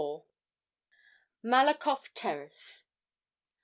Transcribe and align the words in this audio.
MALAKOFF 1.43 2.15
TERRACE. 2.15 2.85